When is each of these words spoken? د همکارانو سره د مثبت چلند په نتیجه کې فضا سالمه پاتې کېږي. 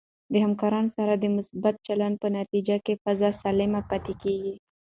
د 0.33 0.33
همکارانو 0.45 0.89
سره 0.97 1.13
د 1.17 1.25
مثبت 1.37 1.75
چلند 1.87 2.15
په 2.23 2.27
نتیجه 2.37 2.75
کې 2.85 2.93
فضا 3.03 3.29
سالمه 3.41 3.81
پاتې 3.89 4.13
کېږي. 4.21 4.53